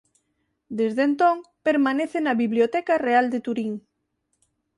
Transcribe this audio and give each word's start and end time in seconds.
Desde 0.79 1.01
entón 1.09 1.35
permanece 1.67 2.17
na 2.21 2.37
Biblioteca 2.43 2.93
Real 3.07 3.25
de 3.33 3.39
Turín. 3.45 3.73